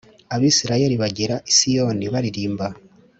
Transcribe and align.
Abisirayeli 0.35 0.95
bagera 1.03 1.35
I 1.49 1.51
Siyoni 1.57 2.05
baririmba. 2.13 2.67